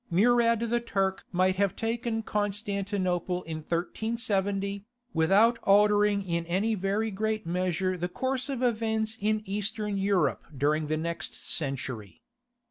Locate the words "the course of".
7.95-8.63